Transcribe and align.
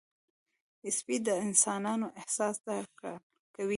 سپي 0.97 1.17
د 1.25 1.27
انسانانو 1.45 2.07
احساس 2.19 2.55
درک 2.67 2.91
کوي. 3.55 3.69